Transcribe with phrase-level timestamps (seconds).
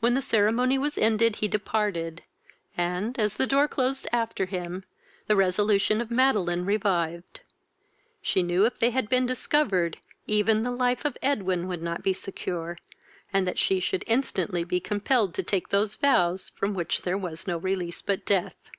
[0.00, 2.24] When the ceremony was ended he departed,
[2.76, 4.82] and, as the door closed after him,
[5.28, 7.38] the resolution of Madeline revived.
[8.20, 12.12] She knew if they had been discovered, even the life of Edwin would not be
[12.12, 12.78] secure,
[13.32, 17.46] and that she should instantly be compelled to take those vows from which there was
[17.46, 18.72] no release but death.